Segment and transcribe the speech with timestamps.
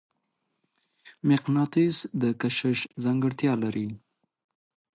[1.29, 3.87] مقناطیس د کشش ځانګړتیا لري.